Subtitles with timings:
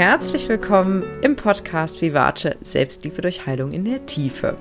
[0.00, 4.56] herzlich willkommen im Podcast Vivace Selbstliebe durch Heilung in der Tiefe.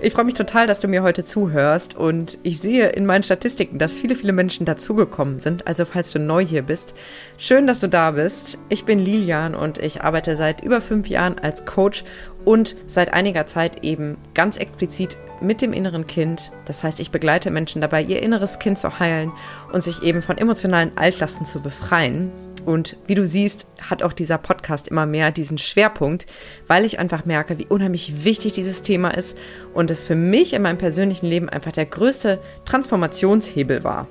[0.00, 3.78] Ich freue mich total, dass du mir heute zuhörst und ich sehe in meinen Statistiken,
[3.78, 5.66] dass viele, viele Menschen dazugekommen sind.
[5.66, 6.94] Also falls du neu hier bist,
[7.36, 8.56] schön, dass du da bist.
[8.70, 12.02] Ich bin Lilian und ich arbeite seit über fünf Jahren als Coach
[12.46, 16.52] und seit einiger Zeit eben ganz explizit mit dem inneren Kind.
[16.64, 19.30] Das heißt, ich begleite Menschen dabei, ihr inneres Kind zu heilen
[19.74, 22.32] und sich eben von emotionalen Altlasten zu befreien.
[22.64, 26.26] Und wie du siehst, hat auch dieser Podcast immer mehr diesen Schwerpunkt,
[26.66, 29.36] weil ich einfach merke, wie unheimlich wichtig dieses Thema ist
[29.74, 34.08] und es für mich in meinem persönlichen Leben einfach der größte Transformationshebel war.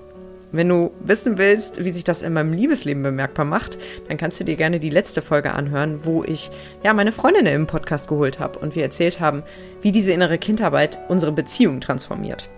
[0.51, 4.43] Wenn du wissen willst, wie sich das in meinem Liebesleben bemerkbar macht, dann kannst du
[4.43, 6.51] dir gerne die letzte Folge anhören, wo ich
[6.83, 9.41] ja meine Freundin im Podcast geholt habe und wir erzählt haben,
[9.81, 12.49] wie diese innere Kindarbeit unsere Beziehung transformiert.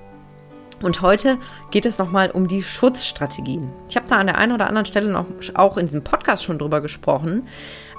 [0.81, 1.37] Und heute
[1.71, 3.71] geht es nochmal um die Schutzstrategien.
[3.89, 6.59] Ich habe da an der einen oder anderen Stelle noch auch in diesem Podcast schon
[6.59, 7.47] drüber gesprochen,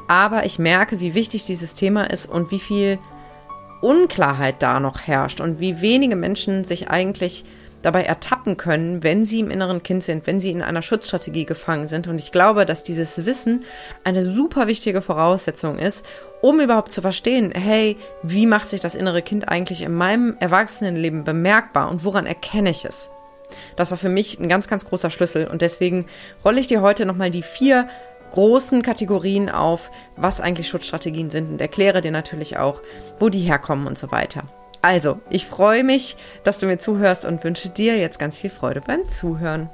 [0.08, 2.98] aber ich merke, wie wichtig dieses Thema ist und wie viel
[3.80, 7.44] Unklarheit da noch herrscht und wie wenige Menschen sich eigentlich
[7.82, 11.86] dabei ertappen können, wenn sie im inneren Kind sind, wenn sie in einer Schutzstrategie gefangen
[11.86, 12.08] sind.
[12.08, 13.64] Und ich glaube, dass dieses Wissen
[14.02, 16.04] eine super wichtige Voraussetzung ist,
[16.40, 21.24] um überhaupt zu verstehen, hey, wie macht sich das innere Kind eigentlich in meinem Erwachsenenleben
[21.24, 23.08] bemerkbar und woran erkenne ich es?
[23.76, 26.06] Das war für mich ein ganz, ganz großer Schlüssel und deswegen
[26.44, 27.86] rolle ich dir heute nochmal die vier
[28.32, 32.82] großen Kategorien auf, was eigentlich Schutzstrategien sind und erkläre dir natürlich auch,
[33.18, 34.42] wo die herkommen und so weiter.
[34.82, 38.80] Also, ich freue mich, dass du mir zuhörst und wünsche dir jetzt ganz viel Freude
[38.80, 39.70] beim Zuhören.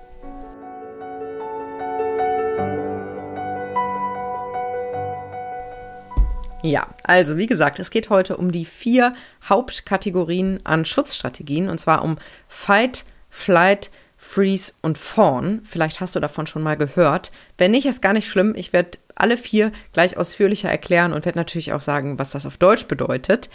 [6.63, 9.15] Ja, also wie gesagt, es geht heute um die vier
[9.49, 15.63] Hauptkategorien an Schutzstrategien und zwar um Fight, Flight, Freeze und Fawn.
[15.65, 17.33] Vielleicht hast du davon schon mal gehört.
[17.59, 18.55] Wenn nicht, ist gar nicht schlimm.
[18.57, 22.59] Ich werde alle vier gleich ausführlicher erklären und werde natürlich auch sagen, was das auf
[22.59, 23.51] Deutsch bedeutet.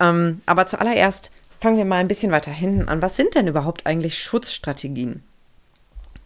[0.00, 1.30] Ähm, aber zuallererst
[1.60, 3.02] fangen wir mal ein bisschen weiter hinten an.
[3.02, 5.22] Was sind denn überhaupt eigentlich Schutzstrategien?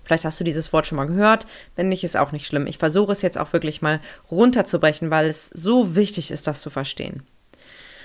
[0.06, 1.46] Vielleicht hast du dieses Wort schon mal gehört.
[1.74, 2.68] Wenn nicht, ist auch nicht schlimm.
[2.68, 4.00] Ich versuche es jetzt auch wirklich mal
[4.30, 7.24] runterzubrechen, weil es so wichtig ist, das zu verstehen.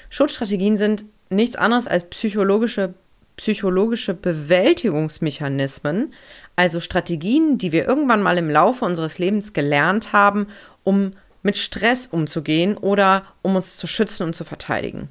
[0.10, 2.96] Schutzstrategien sind nichts anderes als psychologische,
[3.38, 6.14] psychologische Bewältigungsmechanismen,
[6.56, 10.48] also Strategien, die wir irgendwann mal im Laufe unseres Lebens gelernt haben,
[10.84, 11.12] um
[11.44, 15.10] mit Stress umzugehen oder um uns zu schützen und zu verteidigen.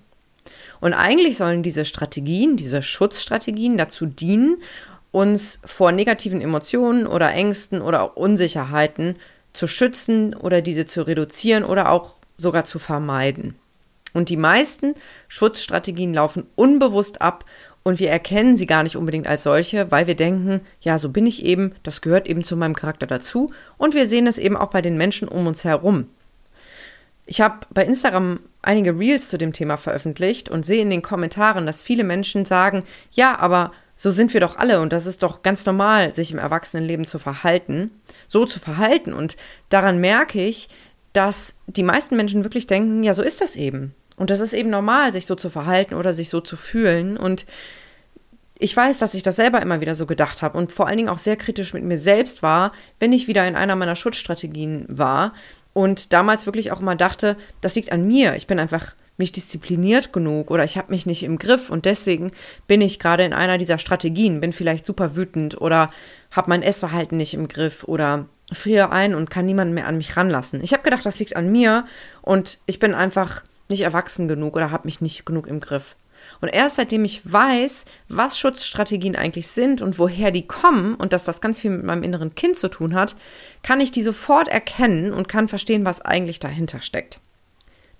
[0.80, 4.56] Und eigentlich sollen diese Strategien, diese Schutzstrategien dazu dienen,
[5.12, 9.16] uns vor negativen Emotionen oder Ängsten oder Unsicherheiten
[9.52, 13.56] zu schützen oder diese zu reduzieren oder auch sogar zu vermeiden.
[14.12, 14.94] Und die meisten
[15.28, 17.44] Schutzstrategien laufen unbewusst ab
[17.82, 21.26] und wir erkennen sie gar nicht unbedingt als solche, weil wir denken, ja, so bin
[21.26, 24.70] ich eben, das gehört eben zu meinem Charakter dazu und wir sehen es eben auch
[24.70, 26.08] bei den Menschen um uns herum.
[27.26, 31.64] Ich habe bei Instagram einige Reels zu dem Thema veröffentlicht und sehe in den Kommentaren,
[31.64, 35.42] dass viele Menschen sagen, ja, aber so sind wir doch alle und das ist doch
[35.42, 37.90] ganz normal, sich im Erwachsenenleben zu verhalten,
[38.28, 39.12] so zu verhalten.
[39.12, 39.36] Und
[39.68, 40.70] daran merke ich,
[41.12, 43.94] dass die meisten Menschen wirklich denken, ja, so ist das eben.
[44.16, 47.18] Und das ist eben normal, sich so zu verhalten oder sich so zu fühlen.
[47.18, 47.44] Und
[48.58, 51.10] ich weiß, dass ich das selber immer wieder so gedacht habe und vor allen Dingen
[51.10, 55.34] auch sehr kritisch mit mir selbst war, wenn ich wieder in einer meiner Schutzstrategien war,
[55.72, 58.34] und damals wirklich auch immer dachte, das liegt an mir.
[58.34, 62.32] Ich bin einfach nicht diszipliniert genug oder ich habe mich nicht im Griff und deswegen
[62.66, 65.90] bin ich gerade in einer dieser Strategien, bin vielleicht super wütend oder
[66.32, 70.16] habe mein Essverhalten nicht im Griff oder friere ein und kann niemanden mehr an mich
[70.16, 70.62] ranlassen.
[70.62, 71.86] Ich habe gedacht, das liegt an mir
[72.22, 75.94] und ich bin einfach nicht erwachsen genug oder habe mich nicht genug im Griff.
[76.40, 81.24] Und erst seitdem ich weiß, was Schutzstrategien eigentlich sind und woher die kommen und dass
[81.24, 83.16] das ganz viel mit meinem inneren Kind zu tun hat,
[83.62, 87.20] kann ich die sofort erkennen und kann verstehen, was eigentlich dahinter steckt.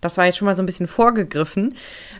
[0.00, 1.76] Das war jetzt schon mal so ein bisschen vorgegriffen.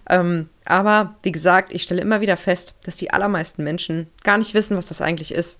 [0.08, 4.54] Ähm, aber wie gesagt, ich stelle immer wieder fest, dass die allermeisten Menschen gar nicht
[4.54, 5.59] wissen, was das eigentlich ist.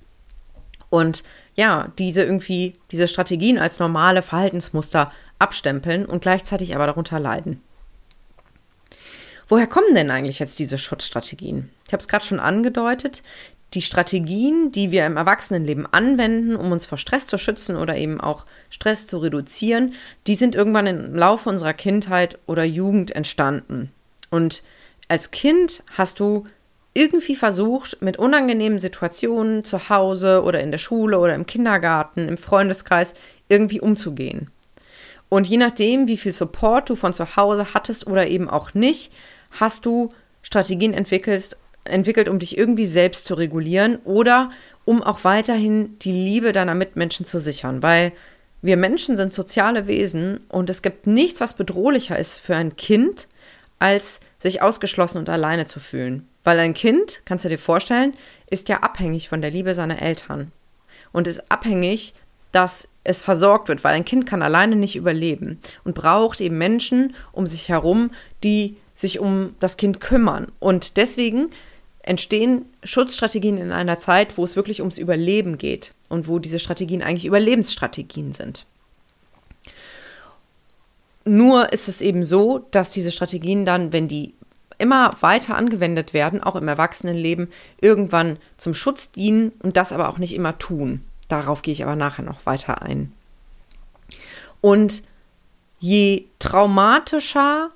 [0.91, 1.23] Und
[1.55, 7.63] ja, diese irgendwie, diese Strategien als normale Verhaltensmuster abstempeln und gleichzeitig aber darunter leiden.
[9.49, 11.71] Woher kommen denn eigentlich jetzt diese Schutzstrategien?
[11.87, 13.23] Ich habe es gerade schon angedeutet.
[13.75, 18.21] Die Strategien, die wir im Erwachsenenleben anwenden, um uns vor Stress zu schützen oder eben
[18.21, 19.95] auch Stress zu reduzieren,
[20.27, 23.91] die sind irgendwann im Laufe unserer Kindheit oder Jugend entstanden.
[24.31, 24.65] Und
[25.09, 26.45] als Kind hast du
[26.95, 32.37] irgendwie versucht, mit unangenehmen Situationen zu Hause oder in der Schule oder im Kindergarten, im
[32.37, 33.15] Freundeskreis
[33.49, 34.51] irgendwie umzugehen.
[35.29, 39.13] Und je nachdem, wie viel Support du von zu Hause hattest oder eben auch nicht,
[39.53, 40.09] hast du
[40.43, 44.51] Strategien entwickelt, entwickelt, um dich irgendwie selbst zu regulieren oder
[44.85, 47.83] um auch weiterhin die Liebe deiner Mitmenschen zu sichern.
[47.83, 48.13] Weil
[48.63, 53.27] wir Menschen sind soziale Wesen und es gibt nichts, was bedrohlicher ist für ein Kind,
[53.79, 56.29] als sich ausgeschlossen und alleine zu fühlen.
[56.45, 58.15] Weil ein Kind, kannst du dir vorstellen,
[58.49, 60.53] ist ja abhängig von der Liebe seiner Eltern
[61.13, 62.15] und ist abhängig,
[62.53, 67.15] dass es versorgt wird, weil ein Kind kann alleine nicht überleben und braucht eben Menschen
[67.33, 68.11] um sich herum,
[68.43, 70.53] die sich um das Kind kümmern.
[70.59, 71.51] Und deswegen
[72.11, 77.03] entstehen Schutzstrategien in einer Zeit, wo es wirklich ums Überleben geht und wo diese Strategien
[77.03, 78.67] eigentlich Überlebensstrategien sind.
[81.25, 84.35] Nur ist es eben so, dass diese Strategien dann, wenn die
[84.79, 87.49] immer weiter angewendet werden, auch im Erwachsenenleben,
[87.81, 91.05] irgendwann zum Schutz dienen und das aber auch nicht immer tun.
[91.29, 93.13] Darauf gehe ich aber nachher noch weiter ein.
[94.61, 95.05] Und
[95.79, 97.71] je traumatischer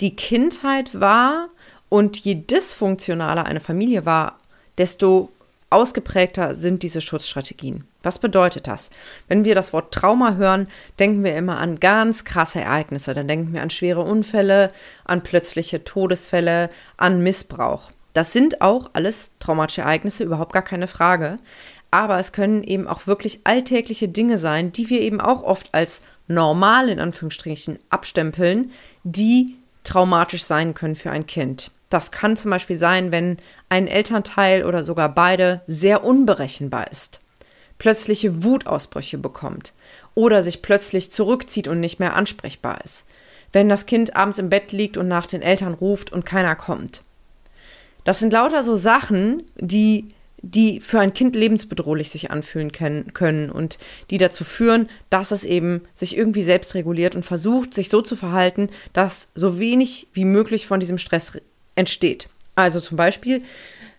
[0.00, 1.48] die Kindheit war
[1.90, 4.38] und je dysfunktionaler eine Familie war,
[4.78, 5.30] desto
[5.68, 7.84] ausgeprägter sind diese Schutzstrategien.
[8.02, 8.90] Was bedeutet das?
[9.28, 13.12] Wenn wir das Wort Trauma hören, denken wir immer an ganz krasse Ereignisse.
[13.12, 14.72] Dann denken wir an schwere Unfälle,
[15.04, 17.90] an plötzliche Todesfälle, an Missbrauch.
[18.14, 21.36] Das sind auch alles traumatische Ereignisse, überhaupt gar keine Frage.
[21.90, 26.02] Aber es können eben auch wirklich alltägliche Dinge sein, die wir eben auch oft als
[26.26, 28.70] normal in Anführungsstrichen abstempeln,
[29.04, 31.70] die traumatisch sein können für ein Kind.
[31.90, 33.36] Das kann zum Beispiel sein, wenn
[33.68, 37.18] ein Elternteil oder sogar beide sehr unberechenbar ist,
[37.78, 39.74] plötzliche Wutausbrüche bekommt
[40.14, 43.04] oder sich plötzlich zurückzieht und nicht mehr ansprechbar ist.
[43.52, 47.02] Wenn das Kind abends im Bett liegt und nach den Eltern ruft und keiner kommt.
[48.04, 50.08] Das sind lauter so Sachen, die
[50.42, 53.78] die für ein Kind lebensbedrohlich sich anfühlen können und
[54.10, 58.16] die dazu führen, dass es eben sich irgendwie selbst reguliert und versucht, sich so zu
[58.16, 61.38] verhalten, dass so wenig wie möglich von diesem Stress
[61.80, 62.28] entsteht.
[62.54, 63.42] Also zum Beispiel,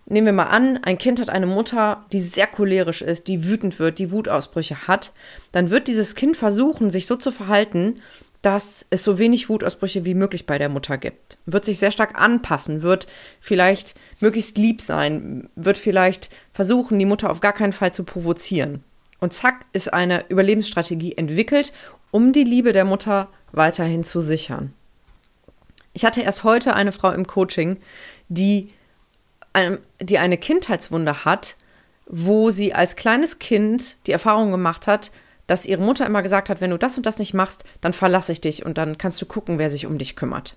[0.05, 3.79] nehmen wir mal an, ein Kind hat eine Mutter, die sehr cholerisch ist, die wütend
[3.79, 5.11] wird, die Wutausbrüche hat,
[5.51, 8.01] dann wird dieses Kind versuchen, sich so zu verhalten,
[8.41, 11.37] dass es so wenig Wutausbrüche wie möglich bei der Mutter gibt.
[11.45, 13.07] Wird sich sehr stark anpassen, wird
[13.39, 18.83] vielleicht möglichst lieb sein, wird vielleicht versuchen, die Mutter auf gar keinen Fall zu provozieren.
[19.19, 21.73] Und zack, ist eine Überlebensstrategie entwickelt,
[22.09, 24.73] um die Liebe der Mutter weiterhin zu sichern.
[25.93, 27.77] Ich hatte erst heute eine Frau im Coaching,
[28.29, 28.67] die,
[29.99, 31.57] die eine Kindheitswunde hat,
[32.05, 35.11] wo sie als kleines Kind die Erfahrung gemacht hat,
[35.47, 38.31] dass ihre Mutter immer gesagt hat, wenn du das und das nicht machst, dann verlasse
[38.31, 40.55] ich dich und dann kannst du gucken, wer sich um dich kümmert.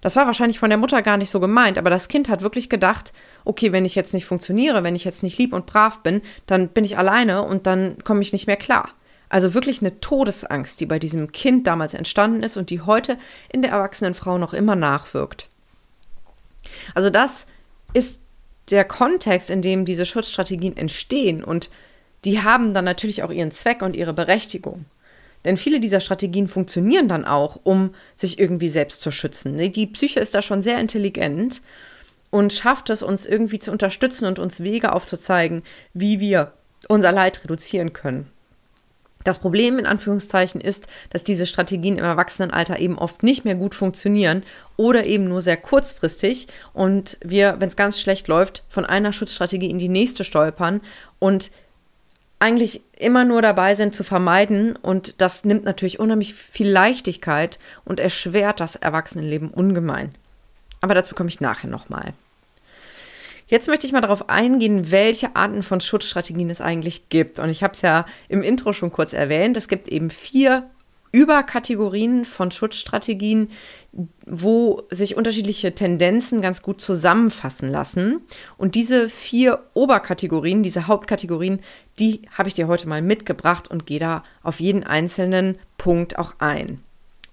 [0.00, 2.68] Das war wahrscheinlich von der Mutter gar nicht so gemeint, aber das Kind hat wirklich
[2.68, 3.12] gedacht,
[3.44, 6.68] okay, wenn ich jetzt nicht funktioniere, wenn ich jetzt nicht lieb und brav bin, dann
[6.68, 8.90] bin ich alleine und dann komme ich nicht mehr klar.
[9.34, 13.16] Also wirklich eine Todesangst, die bei diesem Kind damals entstanden ist und die heute
[13.52, 15.48] in der erwachsenen Frau noch immer nachwirkt.
[16.94, 17.48] Also das
[17.94, 18.20] ist
[18.70, 21.68] der Kontext, in dem diese Schutzstrategien entstehen und
[22.24, 24.84] die haben dann natürlich auch ihren Zweck und ihre Berechtigung.
[25.44, 29.58] Denn viele dieser Strategien funktionieren dann auch, um sich irgendwie selbst zu schützen.
[29.58, 31.60] Die Psyche ist da schon sehr intelligent
[32.30, 36.52] und schafft es, uns irgendwie zu unterstützen und uns Wege aufzuzeigen, wie wir
[36.86, 38.30] unser Leid reduzieren können.
[39.24, 43.74] Das Problem in Anführungszeichen ist, dass diese Strategien im Erwachsenenalter eben oft nicht mehr gut
[43.74, 44.42] funktionieren
[44.76, 49.70] oder eben nur sehr kurzfristig und wir, wenn es ganz schlecht läuft, von einer Schutzstrategie
[49.70, 50.82] in die nächste stolpern
[51.18, 51.50] und
[52.38, 58.00] eigentlich immer nur dabei sind zu vermeiden und das nimmt natürlich unheimlich viel Leichtigkeit und
[58.00, 60.14] erschwert das Erwachsenenleben ungemein.
[60.82, 62.12] Aber dazu komme ich nachher nochmal.
[63.46, 67.38] Jetzt möchte ich mal darauf eingehen, welche Arten von Schutzstrategien es eigentlich gibt.
[67.38, 69.56] Und ich habe es ja im Intro schon kurz erwähnt.
[69.56, 70.70] Es gibt eben vier
[71.14, 73.50] Überkategorien von Schutzstrategien,
[74.26, 78.22] wo sich unterschiedliche Tendenzen ganz gut zusammenfassen lassen.
[78.56, 81.60] Und diese vier Oberkategorien, diese Hauptkategorien,
[82.00, 86.34] die habe ich dir heute mal mitgebracht und gehe da auf jeden einzelnen Punkt auch
[86.40, 86.80] ein.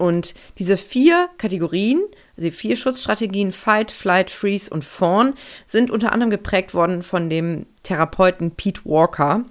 [0.01, 2.01] Und diese vier Kategorien,
[2.35, 5.35] also vier Schutzstrategien, Fight, Flight, Freeze und Fawn,
[5.67, 9.45] sind unter anderem geprägt worden von dem Therapeuten Pete Walker.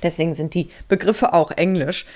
[0.00, 2.06] Deswegen sind die Begriffe auch englisch.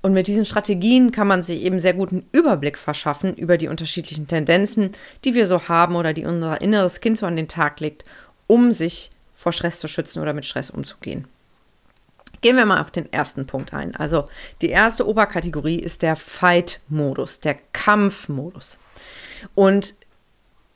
[0.00, 4.28] Und mit diesen Strategien kann man sich eben sehr guten Überblick verschaffen über die unterschiedlichen
[4.28, 4.92] Tendenzen,
[5.24, 8.04] die wir so haben oder die unser inneres Kind so an den Tag legt,
[8.46, 11.26] um sich vor Stress zu schützen oder mit Stress umzugehen.
[12.40, 13.94] Gehen wir mal auf den ersten Punkt ein.
[13.96, 14.26] Also
[14.62, 18.78] die erste Oberkategorie ist der Fight-Modus, der Kampfmodus.
[19.54, 19.94] Und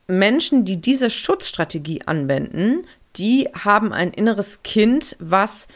[0.07, 5.67] Menschen, die diese Schutzstrategie anwenden, die haben ein inneres Kind, was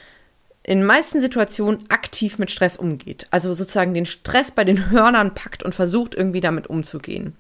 [0.63, 3.25] in meisten Situationen aktiv mit Stress umgeht.
[3.32, 7.38] Also sozusagen den Stress bei den Hörnern packt und versucht irgendwie damit umzugehen.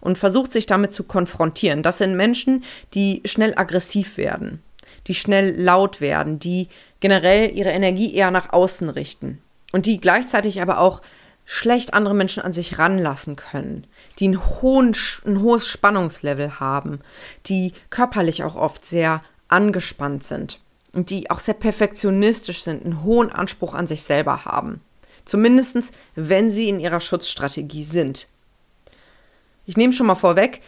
[0.00, 1.82] Und versucht sich damit zu konfrontieren.
[1.82, 4.62] Das sind Menschen, die schnell aggressiv werden,
[5.06, 6.68] die schnell laut werden, die
[7.00, 9.40] generell ihre Energie eher nach außen richten.
[9.72, 11.02] und die gleichzeitig aber auch
[11.44, 13.86] schlecht andere Menschen an sich ranlassen können,
[14.18, 17.00] die einen hohen, ein hohes Spannungslevel haben,
[17.46, 20.60] die körperlich auch oft sehr angespannt sind
[20.92, 24.80] und die auch sehr perfektionistisch sind, einen hohen Anspruch an sich selber haben.
[25.24, 28.26] Zumindest wenn sie in ihrer Schutzstrategie sind.
[29.66, 30.62] Ich nehme schon mal vorweg,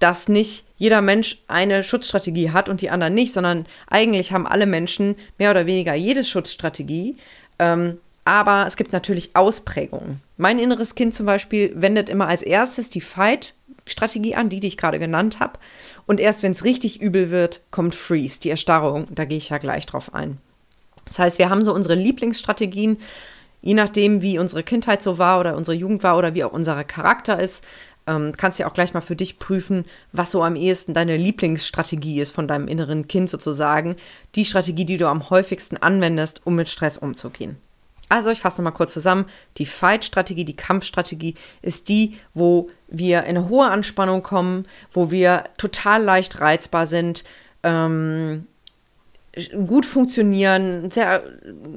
[0.00, 4.66] dass nicht jeder Mensch eine Schutzstrategie hat und die anderen nicht, sondern eigentlich haben alle
[4.66, 7.16] Menschen mehr oder weniger jede Schutzstrategie.
[7.58, 10.20] Ähm, aber es gibt natürlich Ausprägungen.
[10.36, 14.76] Mein inneres Kind zum Beispiel wendet immer als erstes die Fight-Strategie an, die, die ich
[14.76, 15.58] gerade genannt habe.
[16.06, 19.06] Und erst wenn es richtig übel wird, kommt Freeze, die Erstarrung.
[19.10, 20.38] Da gehe ich ja gleich drauf ein.
[21.06, 22.98] Das heißt, wir haben so unsere Lieblingsstrategien,
[23.62, 26.82] je nachdem, wie unsere Kindheit so war oder unsere Jugend war oder wie auch unser
[26.84, 27.64] Charakter ist.
[28.06, 32.20] Ähm, kannst ja auch gleich mal für dich prüfen, was so am ehesten deine Lieblingsstrategie
[32.20, 33.96] ist von deinem inneren Kind sozusagen.
[34.34, 37.56] Die Strategie, die du am häufigsten anwendest, um mit Stress umzugehen.
[38.10, 39.26] Also ich fasse nochmal kurz zusammen.
[39.56, 45.44] Die Fight-Strategie, die Kampfstrategie ist die, wo wir in eine hohe Anspannung kommen, wo wir
[45.56, 47.22] total leicht reizbar sind,
[47.62, 48.48] ähm,
[49.66, 51.22] gut funktionieren, sehr,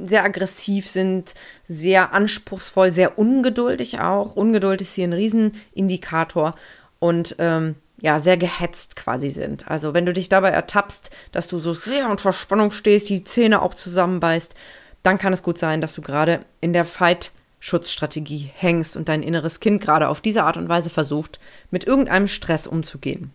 [0.05, 1.33] sehr aggressiv sind,
[1.65, 4.35] sehr anspruchsvoll, sehr ungeduldig auch.
[4.35, 6.53] Ungeduld ist hier ein Riesenindikator
[6.99, 9.69] und ähm, ja, sehr gehetzt quasi sind.
[9.69, 13.61] Also wenn du dich dabei ertappst, dass du so sehr unter Spannung stehst, die Zähne
[13.61, 14.53] auch zusammenbeißt,
[15.03, 19.59] dann kann es gut sein, dass du gerade in der Fight-Schutzstrategie hängst und dein inneres
[19.59, 21.39] Kind gerade auf diese Art und Weise versucht,
[21.71, 23.31] mit irgendeinem Stress umzugehen.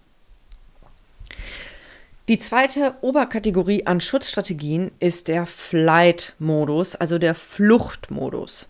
[2.29, 8.69] Die zweite Oberkategorie an Schutzstrategien ist der Flight-Modus, also der Fluchtmodus.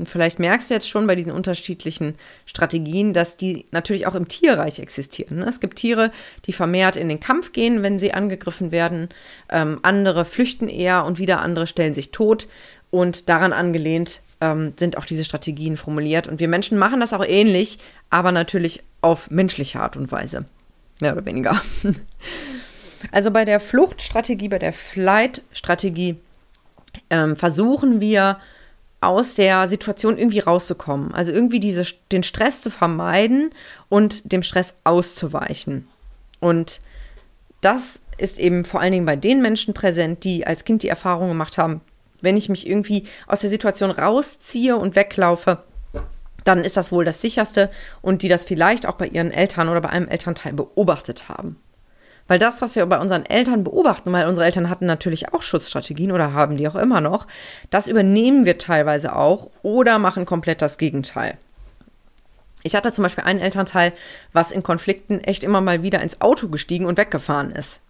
[0.00, 4.26] Und vielleicht merkst du jetzt schon bei diesen unterschiedlichen Strategien, dass die natürlich auch im
[4.26, 5.38] Tierreich existieren.
[5.38, 5.44] Ne?
[5.44, 6.10] Es gibt Tiere,
[6.46, 9.10] die vermehrt in den Kampf gehen, wenn sie angegriffen werden.
[9.48, 12.48] Ähm, andere flüchten eher und wieder andere stellen sich tot.
[12.90, 16.26] Und daran angelehnt ähm, sind auch diese Strategien formuliert.
[16.26, 17.78] Und wir Menschen machen das auch ähnlich,
[18.10, 20.46] aber natürlich auf menschliche Art und Weise.
[21.00, 21.62] Mehr oder weniger.
[23.12, 26.16] Also bei der Fluchtstrategie, bei der Flight-Strategie
[27.10, 28.38] ähm, versuchen wir
[29.00, 31.14] aus der Situation irgendwie rauszukommen.
[31.14, 33.50] Also irgendwie diese, den Stress zu vermeiden
[33.88, 35.86] und dem Stress auszuweichen.
[36.40, 36.80] Und
[37.60, 41.28] das ist eben vor allen Dingen bei den Menschen präsent, die als Kind die Erfahrung
[41.28, 41.80] gemacht haben,
[42.20, 45.62] wenn ich mich irgendwie aus der Situation rausziehe und weglaufe,
[46.44, 47.70] dann ist das wohl das sicherste
[48.02, 51.56] und die das vielleicht auch bei ihren Eltern oder bei einem Elternteil beobachtet haben.
[52.28, 56.12] Weil das, was wir bei unseren Eltern beobachten, weil unsere Eltern hatten natürlich auch Schutzstrategien
[56.12, 57.26] oder haben die auch immer noch,
[57.70, 61.38] das übernehmen wir teilweise auch oder machen komplett das Gegenteil.
[62.62, 63.92] Ich hatte zum Beispiel einen Elternteil,
[64.32, 67.80] was in Konflikten echt immer mal wieder ins Auto gestiegen und weggefahren ist.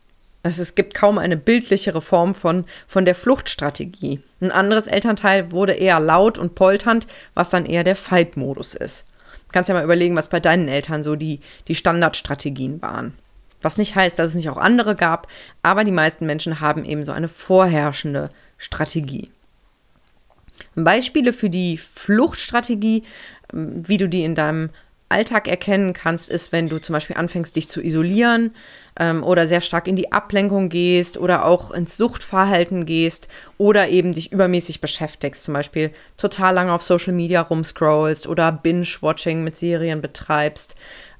[0.44, 4.20] Also es gibt kaum eine bildlichere Form von, von der Fluchtstrategie.
[4.40, 9.04] Ein anderes Elternteil wurde eher laut und polternd, was dann eher der Fight-Modus ist.
[9.48, 13.14] Du kannst ja mal überlegen, was bei deinen Eltern so die, die Standardstrategien waren.
[13.62, 15.26] Was nicht heißt, dass es nicht auch andere gab,
[15.62, 19.30] aber die meisten Menschen haben eben so eine vorherrschende Strategie.
[20.74, 23.02] Beispiele für die Fluchtstrategie,
[23.52, 24.70] ähm, wie du die in deinem
[25.10, 28.54] Alltag erkennen kannst, ist, wenn du zum Beispiel anfängst, dich zu isolieren
[29.00, 34.12] ähm, oder sehr stark in die Ablenkung gehst oder auch ins Suchtverhalten gehst oder eben
[34.12, 40.02] dich übermäßig beschäftigst, zum Beispiel total lange auf Social Media rumscrollst oder Binge-Watching mit Serien
[40.02, 40.74] betreibst.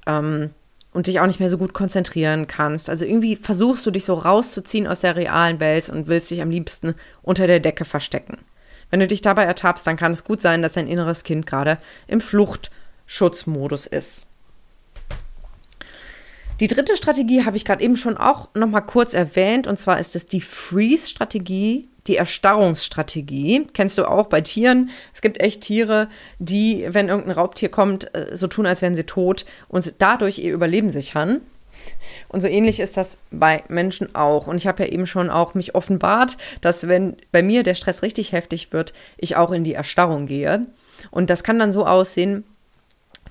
[0.07, 0.50] Ähm,
[0.92, 2.88] und dich auch nicht mehr so gut konzentrieren kannst.
[2.88, 6.50] Also irgendwie versuchst du dich so rauszuziehen aus der realen Welt und willst dich am
[6.50, 8.38] liebsten unter der Decke verstecken.
[8.90, 11.78] Wenn du dich dabei ertappst, dann kann es gut sein, dass dein inneres Kind gerade
[12.07, 14.26] im Fluchtschutzmodus ist.
[16.61, 20.00] Die dritte Strategie habe ich gerade eben schon auch noch mal kurz erwähnt und zwar
[20.00, 23.66] ist es die Freeze-Strategie, die Erstarrungsstrategie.
[23.72, 24.90] Kennst du auch bei Tieren?
[25.14, 29.04] Es gibt echt Tiere, die, wenn irgendein Raubtier kommt, äh, so tun, als wären sie
[29.04, 31.40] tot und dadurch ihr Überleben sichern.
[32.28, 34.46] Und so ähnlich ist das bei Menschen auch.
[34.46, 38.02] Und ich habe ja eben schon auch mich offenbart, dass wenn bei mir der Stress
[38.02, 40.66] richtig heftig wird, ich auch in die Erstarrung gehe.
[41.10, 42.44] Und das kann dann so aussehen,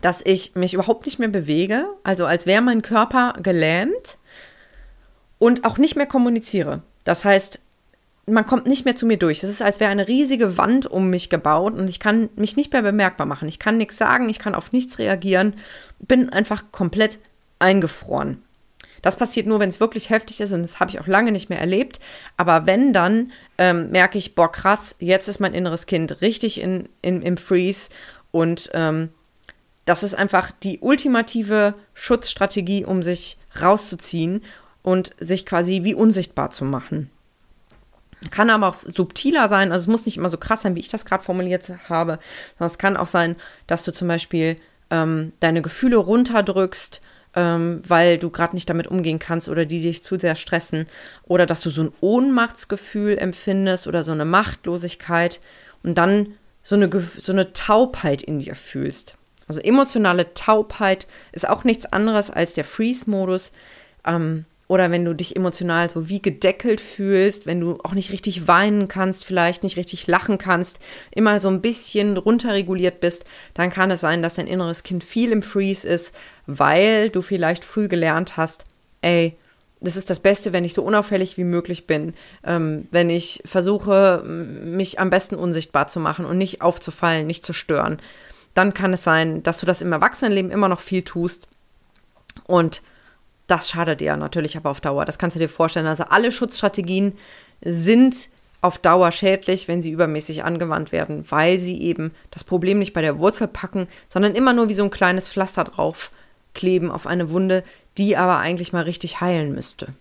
[0.01, 4.17] dass ich mich überhaupt nicht mehr bewege, also als wäre mein Körper gelähmt
[5.39, 6.81] und auch nicht mehr kommuniziere.
[7.03, 7.59] Das heißt,
[8.29, 9.41] man kommt nicht mehr zu mir durch.
[9.41, 12.73] Es ist, als wäre eine riesige Wand um mich gebaut und ich kann mich nicht
[12.73, 13.47] mehr bemerkbar machen.
[13.47, 15.53] Ich kann nichts sagen, ich kann auf nichts reagieren,
[15.99, 17.19] bin einfach komplett
[17.59, 18.43] eingefroren.
[19.01, 21.49] Das passiert nur, wenn es wirklich heftig ist und das habe ich auch lange nicht
[21.49, 21.99] mehr erlebt.
[22.35, 26.89] Aber wenn, dann ähm, merke ich, boah, krass, jetzt ist mein inneres Kind richtig in,
[27.01, 27.89] in, im Freeze
[28.31, 29.09] und ähm,
[29.85, 34.43] das ist einfach die ultimative Schutzstrategie, um sich rauszuziehen
[34.81, 37.09] und sich quasi wie unsichtbar zu machen.
[38.31, 40.89] Kann aber auch subtiler sein, also es muss nicht immer so krass sein, wie ich
[40.89, 42.19] das gerade formuliert habe,
[42.57, 43.35] sondern es kann auch sein,
[43.67, 44.55] dass du zum Beispiel
[44.89, 47.01] ähm, deine Gefühle runterdrückst,
[47.35, 50.87] ähm, weil du gerade nicht damit umgehen kannst oder die dich zu sehr stressen
[51.23, 55.39] oder dass du so ein Ohnmachtsgefühl empfindest oder so eine Machtlosigkeit
[55.83, 56.33] und dann
[56.63, 56.89] so eine,
[57.21, 59.15] so eine Taubheit in dir fühlst.
[59.47, 63.51] Also emotionale Taubheit ist auch nichts anderes als der Freeze-Modus.
[64.05, 68.47] Ähm, oder wenn du dich emotional so wie gedeckelt fühlst, wenn du auch nicht richtig
[68.47, 70.79] weinen kannst, vielleicht nicht richtig lachen kannst,
[71.11, 75.31] immer so ein bisschen runterreguliert bist, dann kann es sein, dass dein inneres Kind viel
[75.31, 76.13] im Freeze ist,
[76.45, 78.65] weil du vielleicht früh gelernt hast,
[79.01, 79.37] ey,
[79.79, 84.23] das ist das Beste, wenn ich so unauffällig wie möglich bin, ähm, wenn ich versuche,
[84.25, 87.99] mich am besten unsichtbar zu machen und nicht aufzufallen, nicht zu stören.
[88.53, 91.47] Dann kann es sein, dass du das im Erwachsenenleben immer noch viel tust
[92.47, 92.81] und
[93.47, 95.05] das schadet dir natürlich aber auf Dauer.
[95.05, 95.87] Das kannst du dir vorstellen.
[95.87, 97.13] Also alle Schutzstrategien
[97.61, 98.29] sind
[98.61, 103.01] auf Dauer schädlich, wenn sie übermäßig angewandt werden, weil sie eben das Problem nicht bei
[103.01, 106.11] der Wurzel packen, sondern immer nur wie so ein kleines Pflaster drauf
[106.53, 107.63] kleben auf eine Wunde,
[107.97, 109.93] die aber eigentlich mal richtig heilen müsste.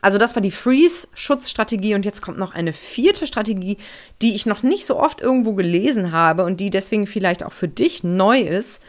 [0.00, 3.78] Also das war die Freeze-Schutzstrategie und jetzt kommt noch eine vierte Strategie,
[4.22, 7.68] die ich noch nicht so oft irgendwo gelesen habe und die deswegen vielleicht auch für
[7.68, 8.80] dich neu ist.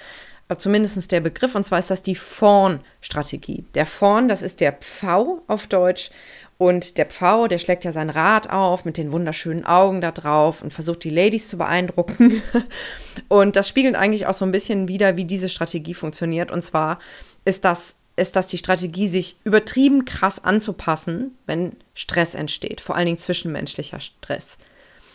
[0.49, 3.65] Äh, zumindest der Begriff, und zwar ist das die Fawn-Strategie.
[3.75, 6.09] Der Fawn, das ist der Pfau auf Deutsch.
[6.57, 10.61] Und der Pfau, der schlägt ja sein Rad auf mit den wunderschönen Augen da drauf
[10.61, 12.41] und versucht die Ladies zu beeindrucken.
[13.29, 16.51] und das spiegelt eigentlich auch so ein bisschen wieder, wie diese Strategie funktioniert.
[16.51, 16.99] Und zwar
[17.45, 23.05] ist das, ist das die Strategie, sich übertrieben krass anzupassen, wenn Stress entsteht, vor allen
[23.05, 24.57] Dingen zwischenmenschlicher Stress.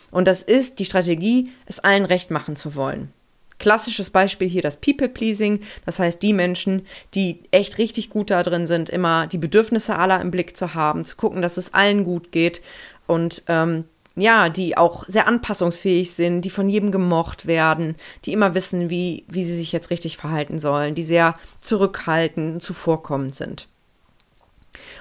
[0.09, 3.13] Und das ist die Strategie, es allen recht machen zu wollen.
[3.57, 8.67] Klassisches Beispiel hier das People-Pleasing, das heißt die Menschen, die echt richtig gut da drin
[8.67, 12.31] sind, immer die Bedürfnisse aller im Blick zu haben, zu gucken, dass es allen gut
[12.31, 12.61] geht
[13.07, 18.55] und ähm, ja, die auch sehr anpassungsfähig sind, die von jedem gemocht werden, die immer
[18.55, 23.67] wissen, wie, wie sie sich jetzt richtig verhalten sollen, die sehr zurückhaltend, zuvorkommend sind.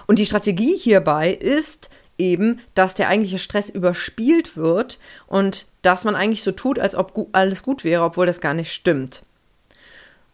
[0.06, 6.14] Und die Strategie hierbei ist, eben, dass der eigentliche Stress überspielt wird und dass man
[6.14, 9.22] eigentlich so tut, als ob alles gut wäre, obwohl das gar nicht stimmt.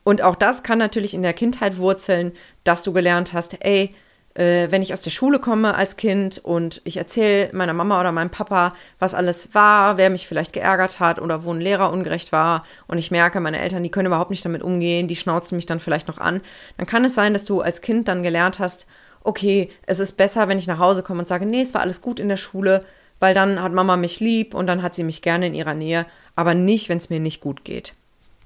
[0.03, 2.33] Und auch das kann natürlich in der Kindheit wurzeln,
[2.65, 3.91] dass du gelernt hast, ey,
[4.35, 8.13] äh, wenn ich aus der Schule komme als Kind und ich erzähle meiner Mama oder
[8.13, 12.33] meinem Papa, was alles war, wer mich vielleicht geärgert hat oder wo ein Lehrer ungerecht
[12.33, 15.67] war und ich merke, meine Eltern, die können überhaupt nicht damit umgehen, die schnauzen mich
[15.67, 16.41] dann vielleicht noch an,
[16.77, 18.87] dann kann es sein, dass du als Kind dann gelernt hast,
[19.23, 22.01] okay, es ist besser, wenn ich nach Hause komme und sage, nee, es war alles
[22.01, 22.85] gut in der Schule,
[23.19, 26.07] weil dann hat Mama mich lieb und dann hat sie mich gerne in ihrer Nähe,
[26.37, 27.95] aber nicht, wenn es mir nicht gut geht.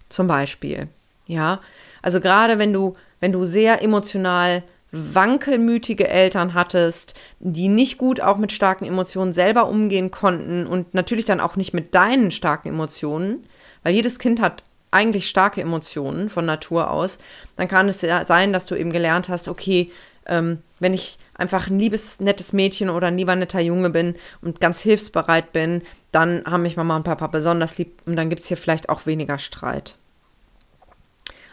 [0.08, 0.88] Zum Beispiel.
[1.26, 1.60] Ja,
[2.02, 4.62] also gerade wenn du, wenn du sehr emotional
[4.94, 11.24] wankelmütige Eltern hattest, die nicht gut auch mit starken Emotionen selber umgehen konnten und natürlich
[11.24, 13.46] dann auch nicht mit deinen starken Emotionen,
[13.82, 17.18] weil jedes Kind hat eigentlich starke Emotionen von Natur aus,
[17.56, 19.90] dann kann es ja sein, dass du eben gelernt hast, okay,
[20.26, 24.60] ähm, wenn ich einfach ein liebes, nettes Mädchen oder ein lieber netter Junge bin und
[24.60, 25.82] ganz hilfsbereit bin,
[26.12, 29.06] dann haben mich Mama und Papa besonders lieb und dann gibt es hier vielleicht auch
[29.06, 29.96] weniger Streit.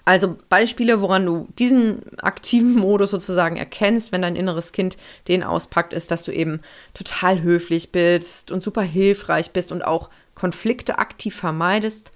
[0.03, 5.93] Also Beispiele, woran du diesen aktiven Modus sozusagen erkennst, wenn dein inneres Kind den auspackt,
[5.93, 6.61] ist, dass du eben
[6.93, 12.11] total höflich bist und super hilfreich bist und auch Konflikte aktiv vermeidest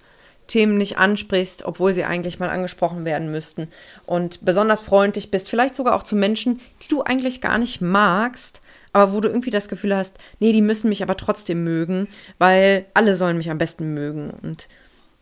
[0.46, 3.68] Themen nicht ansprichst, obwohl sie eigentlich mal angesprochen werden müssten
[4.06, 8.60] und besonders freundlich bist, vielleicht sogar auch zu Menschen, die du eigentlich gar nicht magst,
[8.92, 12.86] aber wo du irgendwie das Gefühl hast, nee, die müssen mich aber trotzdem mögen, weil
[12.94, 14.68] alle sollen mich am besten mögen und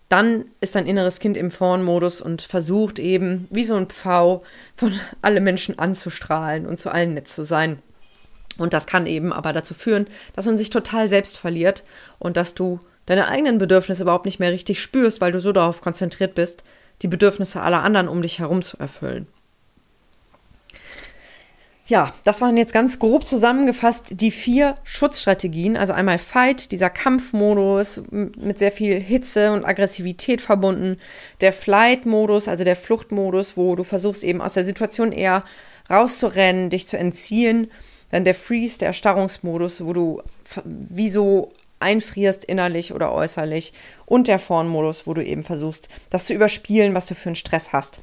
[0.08, 4.42] dann ist dein inneres Kind im Fawn-Modus und versucht eben, wie so ein Pfau,
[4.76, 7.80] von alle Menschen anzustrahlen und zu allen nett zu sein.
[8.58, 10.06] Und das kann eben aber dazu führen,
[10.36, 11.82] dass man sich total selbst verliert
[12.18, 15.80] und dass du deine eigenen Bedürfnisse überhaupt nicht mehr richtig spürst, weil du so darauf
[15.80, 16.64] konzentriert bist,
[17.02, 19.28] die Bedürfnisse aller anderen um dich herum zu erfüllen.
[21.86, 25.76] Ja, das waren jetzt ganz grob zusammengefasst die vier Schutzstrategien.
[25.76, 30.96] Also einmal Fight, dieser Kampfmodus mit sehr viel Hitze und Aggressivität verbunden.
[31.42, 35.44] Der Flight-Modus, also der Fluchtmodus, wo du versuchst eben aus der Situation eher
[35.90, 37.70] rauszurennen, dich zu entziehen.
[38.10, 40.22] Dann der Freeze, der Erstarrungsmodus, wo du
[40.64, 41.52] wie so
[41.84, 43.72] einfrierst innerlich oder äußerlich
[44.06, 47.72] und der Fawn-Modus, wo du eben versuchst, das zu überspielen, was du für einen Stress
[47.72, 48.00] hast.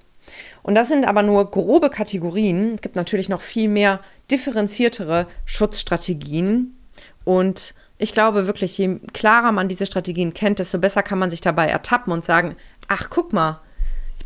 [0.63, 2.75] Und das sind aber nur grobe Kategorien.
[2.75, 6.77] Es gibt natürlich noch viel mehr differenziertere Schutzstrategien.
[7.25, 11.41] Und ich glaube wirklich, je klarer man diese Strategien kennt, desto besser kann man sich
[11.41, 12.55] dabei ertappen und sagen,
[12.87, 13.61] ach guck mal,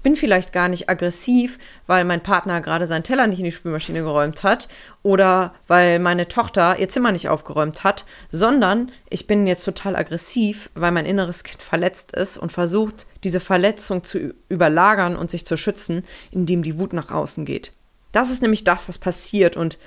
[0.05, 4.01] bin vielleicht gar nicht aggressiv, weil mein Partner gerade seinen Teller nicht in die Spülmaschine
[4.01, 4.67] geräumt hat
[5.01, 10.69] oder weil meine Tochter ihr Zimmer nicht aufgeräumt hat, sondern ich bin jetzt total aggressiv,
[10.75, 15.57] weil mein inneres Kind verletzt ist und versucht, diese Verletzung zu überlagern und sich zu
[15.57, 17.71] schützen, indem die Wut nach außen geht.
[18.11, 19.79] Das ist nämlich das, was passiert und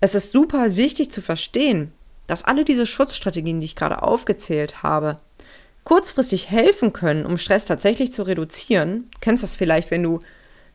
[0.00, 1.94] es ist super wichtig zu verstehen,
[2.26, 5.16] dass alle diese Schutzstrategien, die ich gerade aufgezählt habe,
[5.86, 9.08] kurzfristig helfen können, um Stress tatsächlich zu reduzieren.
[9.12, 10.18] Du kennst das vielleicht, wenn du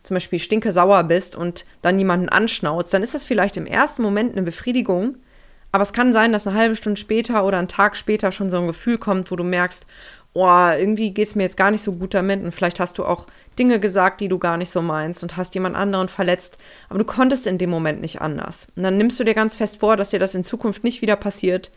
[0.04, 4.04] zum Beispiel stinke sauer bist und dann jemanden anschnauzt, dann ist das vielleicht im ersten
[4.04, 5.18] Moment eine Befriedigung.
[5.74, 8.58] Aber es kann sein, dass eine halbe Stunde später oder einen Tag später schon so
[8.58, 9.86] ein Gefühl kommt, wo du merkst,
[10.34, 13.04] oh, irgendwie geht es mir jetzt gar nicht so gut damit und vielleicht hast du
[13.04, 13.28] auch
[13.60, 17.06] Dinge gesagt, die du gar nicht so meinst und hast jemand anderen verletzt, aber du
[17.06, 18.70] konntest in dem Moment nicht anders.
[18.78, 21.18] Und dann nimmst du dir ganz fest vor, dass dir das in Zukunft nicht wieder
[21.18, 21.70] passiert.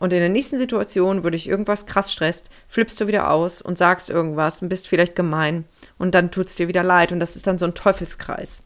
[0.00, 3.76] Und in der nächsten Situation, wo dich irgendwas krass stresst, flippst du wieder aus und
[3.76, 5.66] sagst irgendwas und bist vielleicht gemein
[5.98, 8.60] und dann tut es dir wieder leid und das ist dann so ein Teufelskreis.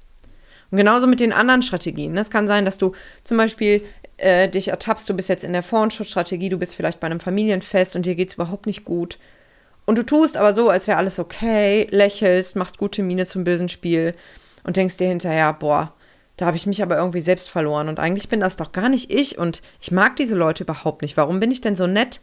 [0.70, 2.16] Und genauso mit den anderen Strategien.
[2.16, 2.92] Es kann sein, dass du
[3.24, 3.82] zum Beispiel
[4.16, 7.96] äh, dich ertappst, du bist jetzt in der Vorenschutzstrategie, du bist vielleicht bei einem Familienfest
[7.96, 9.18] und dir geht es überhaupt nicht gut.
[9.86, 13.68] Und du tust aber so, als wäre alles okay, lächelst, machst gute Miene zum bösen
[13.68, 14.12] Spiel
[14.62, 15.92] und denkst dir hinterher, boah,
[16.36, 19.10] da habe ich mich aber irgendwie selbst verloren und eigentlich bin das doch gar nicht
[19.10, 21.16] ich und ich mag diese Leute überhaupt nicht.
[21.16, 22.20] Warum bin ich denn so nett?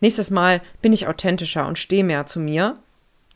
[0.00, 2.74] Nächstes Mal bin ich authentischer und stehe mehr zu mir.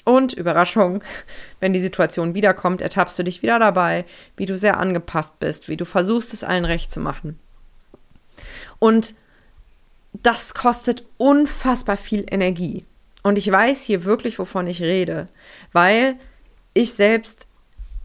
[0.05, 1.03] Und Überraschung,
[1.61, 4.05] wenn die Situation wiederkommt, ertappst du dich wieder dabei,
[4.37, 7.39] wie du sehr angepasst bist, wie du versuchst, es allen recht zu machen.
[8.79, 9.15] Und
[10.13, 12.85] das kostet unfassbar viel Energie.
[13.23, 15.27] Und ich weiß hier wirklich, wovon ich rede,
[15.73, 16.17] weil
[16.75, 17.49] ich selbst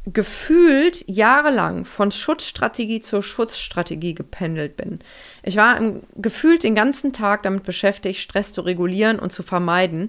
[0.08, 4.98] gefühlt jahrelang von Schutzstrategie zur Schutzstrategie gependelt bin.
[5.44, 10.08] Ich war im, gefühlt den ganzen Tag damit beschäftigt, Stress zu regulieren und zu vermeiden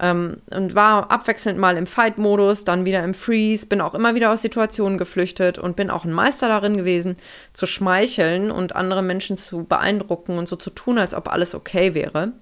[0.00, 4.32] ähm, und war abwechselnd mal im Fight-Modus, dann wieder im Freeze, bin auch immer wieder
[4.32, 7.16] aus Situationen geflüchtet und bin auch ein Meister darin gewesen,
[7.52, 11.92] zu schmeicheln und andere Menschen zu beeindrucken und so zu tun, als ob alles okay
[11.92, 12.32] wäre.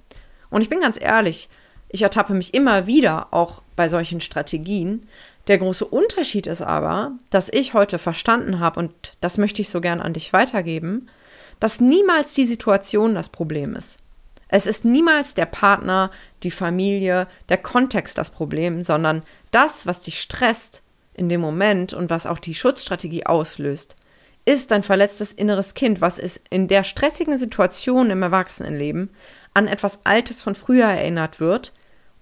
[0.50, 1.48] Und ich bin ganz ehrlich,
[1.88, 5.08] ich ertappe mich immer wieder auch bei solchen Strategien,
[5.48, 9.80] der große Unterschied ist aber, dass ich heute verstanden habe, und das möchte ich so
[9.80, 11.08] gern an dich weitergeben,
[11.60, 13.98] dass niemals die Situation das Problem ist.
[14.48, 16.10] Es ist niemals der Partner,
[16.42, 20.82] die Familie, der Kontext das Problem, sondern das, was dich stresst
[21.14, 23.96] in dem Moment und was auch die Schutzstrategie auslöst,
[24.44, 29.10] ist dein verletztes inneres Kind, was ist in der stressigen Situation im Erwachsenenleben
[29.54, 31.72] an etwas Altes von früher erinnert wird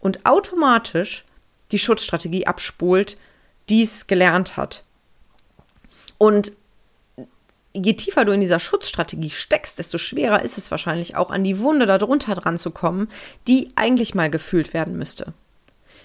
[0.00, 1.24] und automatisch
[1.72, 3.16] die Schutzstrategie abspult,
[3.68, 4.82] die es gelernt hat.
[6.18, 6.52] Und
[7.72, 11.58] je tiefer du in dieser Schutzstrategie steckst, desto schwerer ist es wahrscheinlich auch an die
[11.60, 13.08] Wunde darunter dran zu kommen,
[13.46, 15.32] die eigentlich mal gefühlt werden müsste.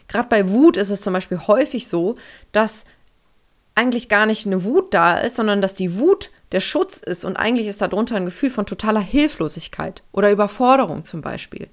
[0.08, 2.16] Gerade bei Wut ist es zum Beispiel häufig so,
[2.52, 2.86] dass
[3.74, 7.36] eigentlich gar nicht eine Wut da ist, sondern dass die Wut der Schutz ist und
[7.36, 11.68] eigentlich ist darunter ein Gefühl von totaler Hilflosigkeit oder Überforderung zum Beispiel.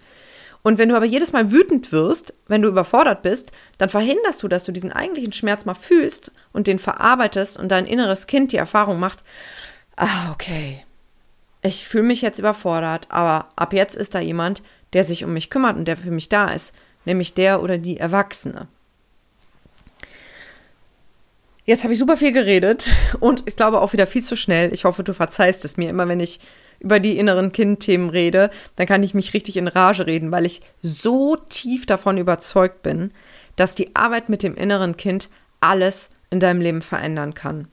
[0.63, 4.49] Und wenn du aber jedes Mal wütend wirst, wenn du überfordert bist, dann verhinderst du,
[4.49, 8.59] dass du diesen eigentlichen Schmerz mal fühlst und den verarbeitest und dein inneres Kind die
[8.59, 9.25] Erfahrung macht,
[9.97, 10.85] ah, okay,
[11.63, 15.51] ich fühle mich jetzt überfordert, aber ab jetzt ist da jemand, der sich um mich
[15.51, 16.73] kümmert und der für mich da ist,
[17.05, 18.69] nämlich der oder die Erwachsene.
[21.65, 24.73] Jetzt habe ich super viel geredet und ich glaube auch wieder viel zu schnell.
[24.73, 26.41] Ich hoffe, du verzeihst es mir immer, wenn ich
[26.83, 30.61] über die inneren Kindthemen rede, dann kann ich mich richtig in Rage reden, weil ich
[30.83, 33.13] so tief davon überzeugt bin,
[33.57, 37.69] dass die Arbeit mit dem inneren Kind alles in deinem Leben verändern kann.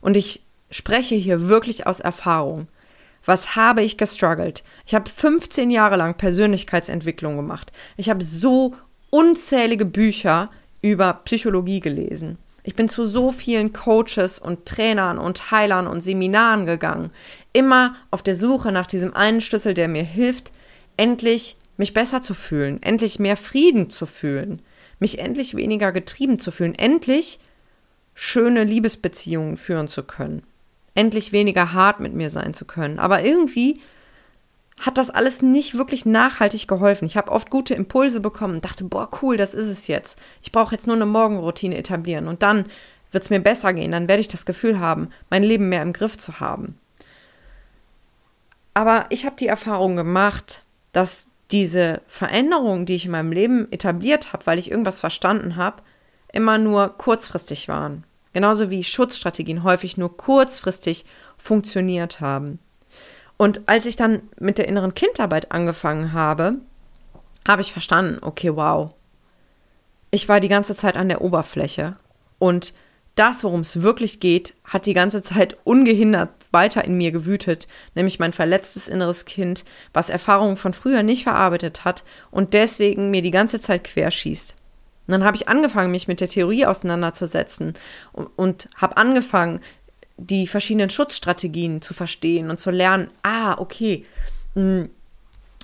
[0.00, 2.68] Und ich spreche hier wirklich aus Erfahrung.
[3.24, 4.62] Was habe ich gestruggelt?
[4.86, 7.72] Ich habe 15 Jahre lang Persönlichkeitsentwicklung gemacht.
[7.96, 8.72] Ich habe so
[9.10, 10.48] unzählige Bücher
[10.80, 12.38] über Psychologie gelesen.
[12.66, 17.12] Ich bin zu so vielen Coaches und Trainern und Heilern und Seminaren gegangen,
[17.52, 20.50] immer auf der Suche nach diesem einen Schlüssel, der mir hilft,
[20.96, 24.62] endlich mich besser zu fühlen, endlich mehr Frieden zu fühlen,
[24.98, 27.38] mich endlich weniger getrieben zu fühlen, endlich
[28.14, 30.42] schöne Liebesbeziehungen führen zu können,
[30.96, 32.98] endlich weniger hart mit mir sein zu können.
[32.98, 33.80] Aber irgendwie
[34.78, 37.06] hat das alles nicht wirklich nachhaltig geholfen.
[37.06, 40.18] Ich habe oft gute Impulse bekommen und dachte, boah, cool, das ist es jetzt.
[40.42, 42.66] Ich brauche jetzt nur eine Morgenroutine etablieren und dann
[43.10, 43.92] wird es mir besser gehen.
[43.92, 46.78] Dann werde ich das Gefühl haben, mein Leben mehr im Griff zu haben.
[48.74, 50.60] Aber ich habe die Erfahrung gemacht,
[50.92, 55.82] dass diese Veränderungen, die ich in meinem Leben etabliert habe, weil ich irgendwas verstanden habe,
[56.32, 58.04] immer nur kurzfristig waren.
[58.34, 61.06] Genauso wie Schutzstrategien häufig nur kurzfristig
[61.38, 62.58] funktioniert haben.
[63.36, 66.58] Und als ich dann mit der inneren Kindarbeit angefangen habe,
[67.46, 68.94] habe ich verstanden, okay, wow.
[70.10, 71.96] Ich war die ganze Zeit an der Oberfläche
[72.38, 72.72] Und
[73.16, 78.18] das, worum es wirklich geht, hat die ganze Zeit ungehindert weiter in mir gewütet, nämlich
[78.18, 83.30] mein verletztes inneres Kind, was Erfahrungen von früher nicht verarbeitet hat und deswegen mir die
[83.30, 84.54] ganze Zeit querschießt.
[85.06, 87.74] Und dann habe ich angefangen, mich mit der Theorie auseinanderzusetzen
[88.12, 89.60] und, und habe angefangen,
[90.16, 94.04] die verschiedenen Schutzstrategien zu verstehen und zu lernen, ah, okay,
[94.54, 94.88] hm,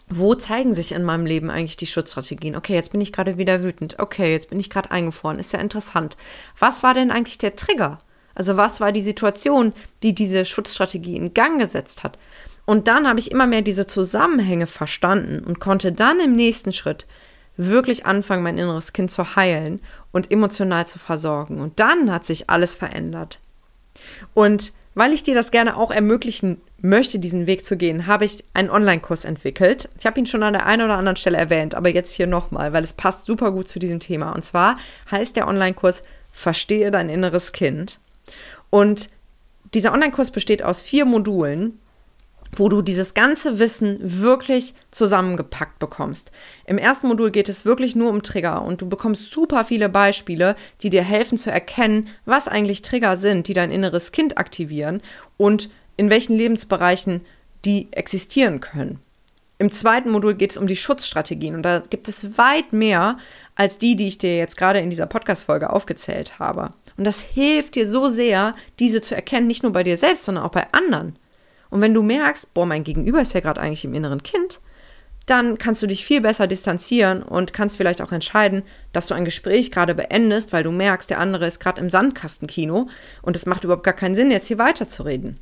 [0.09, 2.57] wo zeigen sich in meinem Leben eigentlich die Schutzstrategien?
[2.57, 3.99] Okay, jetzt bin ich gerade wieder wütend.
[3.99, 5.39] Okay, jetzt bin ich gerade eingefroren.
[5.39, 6.17] Ist ja interessant.
[6.59, 7.99] Was war denn eigentlich der Trigger?
[8.35, 12.19] Also was war die Situation, die diese Schutzstrategie in Gang gesetzt hat?
[12.65, 17.07] Und dann habe ich immer mehr diese Zusammenhänge verstanden und konnte dann im nächsten Schritt
[17.57, 21.61] wirklich anfangen, mein inneres Kind zu heilen und emotional zu versorgen.
[21.61, 23.41] Und dann hat sich alles verändert.
[24.35, 28.45] Und weil ich dir das gerne auch ermöglichen möchte, diesen Weg zu gehen, habe ich
[28.55, 29.89] einen Online-Kurs entwickelt.
[29.99, 32.73] Ich habe ihn schon an der einen oder anderen Stelle erwähnt, aber jetzt hier nochmal,
[32.73, 34.33] weil es passt super gut zu diesem Thema.
[34.33, 34.77] Und zwar
[35.11, 38.01] heißt der Online-Kurs Verstehe dein inneres Kind.
[38.71, 39.11] Und
[39.75, 41.79] dieser Online-Kurs besteht aus vier Modulen,
[42.57, 46.31] wo du dieses ganze Wissen wirklich zusammengepackt bekommst.
[46.67, 50.57] Im ersten Modul geht es wirklich nur um Trigger und du bekommst super viele Beispiele,
[50.83, 55.01] die dir helfen zu erkennen, was eigentlich Trigger sind, die dein inneres Kind aktivieren
[55.37, 57.23] und in welchen Lebensbereichen
[57.65, 59.01] die existieren können.
[59.59, 63.19] Im zweiten Modul geht es um die Schutzstrategien und da gibt es weit mehr
[63.55, 66.71] als die, die ich dir jetzt gerade in dieser Podcast-Folge aufgezählt habe.
[66.97, 70.45] Und das hilft dir so sehr, diese zu erkennen, nicht nur bei dir selbst, sondern
[70.45, 71.17] auch bei anderen.
[71.73, 74.61] Und wenn du merkst, boah, mein Gegenüber ist ja gerade eigentlich im inneren Kind,
[75.25, 79.25] dann kannst du dich viel besser distanzieren und kannst vielleicht auch entscheiden, dass du ein
[79.25, 82.91] Gespräch gerade beendest, weil du merkst, der andere ist gerade im Sandkastenkino
[83.23, 85.41] und es macht überhaupt gar keinen Sinn, jetzt hier weiterzureden.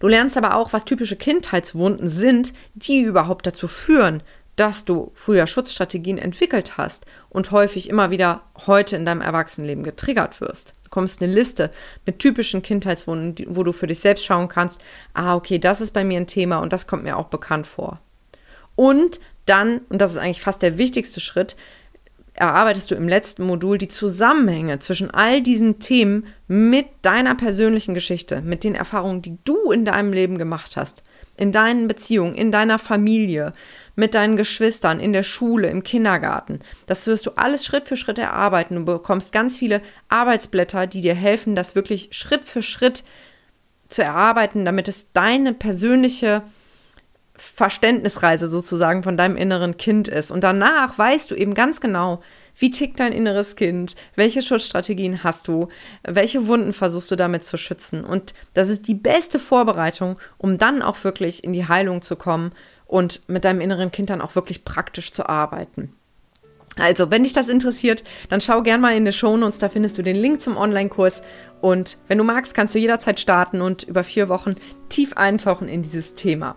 [0.00, 4.22] Du lernst aber auch, was typische Kindheitswunden sind, die überhaupt dazu führen,
[4.56, 10.42] dass du früher Schutzstrategien entwickelt hast und häufig immer wieder heute in deinem Erwachsenenleben getriggert
[10.42, 11.70] wirst bekommst eine Liste
[12.04, 14.80] mit typischen Kindheitswunden, wo du für dich selbst schauen kannst,
[15.14, 18.00] ah, okay, das ist bei mir ein Thema und das kommt mir auch bekannt vor.
[18.74, 21.56] Und dann, und das ist eigentlich fast der wichtigste Schritt,
[22.34, 28.42] erarbeitest du im letzten Modul die Zusammenhänge zwischen all diesen Themen mit deiner persönlichen Geschichte,
[28.42, 31.04] mit den Erfahrungen, die du in deinem Leben gemacht hast,
[31.40, 33.52] in deinen Beziehungen, in deiner Familie,
[33.96, 36.60] mit deinen Geschwistern, in der Schule, im Kindergarten.
[36.86, 38.76] Das wirst du alles Schritt für Schritt erarbeiten.
[38.76, 43.04] Du bekommst ganz viele Arbeitsblätter, die dir helfen, das wirklich Schritt für Schritt
[43.88, 46.42] zu erarbeiten, damit es deine persönliche
[47.34, 50.30] Verständnisreise sozusagen von deinem inneren Kind ist.
[50.30, 52.22] Und danach weißt du eben ganz genau,
[52.60, 53.96] wie tickt dein inneres Kind?
[54.16, 55.68] Welche Schutzstrategien hast du?
[56.04, 58.04] Welche Wunden versuchst du damit zu schützen?
[58.04, 62.52] Und das ist die beste Vorbereitung, um dann auch wirklich in die Heilung zu kommen
[62.86, 65.94] und mit deinem inneren Kind dann auch wirklich praktisch zu arbeiten.
[66.76, 70.02] Also, wenn dich das interessiert, dann schau gern mal in die Shownotes, da findest du
[70.02, 71.22] den Link zum Online-Kurs.
[71.62, 74.54] Und wenn du magst, kannst du jederzeit starten und über vier Wochen
[74.90, 76.56] tief eintauchen in dieses Thema.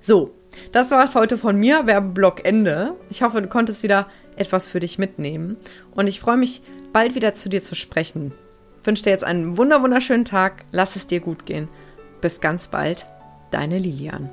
[0.00, 0.34] So,
[0.72, 2.94] das war es heute von mir, Werbeblock Ende.
[3.10, 4.08] Ich hoffe, du konntest wieder
[4.40, 5.56] etwas für dich mitnehmen.
[5.92, 8.32] Und ich freue mich, bald wieder zu dir zu sprechen.
[8.80, 10.64] Ich wünsche dir jetzt einen wunderschönen Tag.
[10.72, 11.68] Lass es dir gut gehen.
[12.20, 13.06] Bis ganz bald,
[13.50, 14.30] deine Lilian.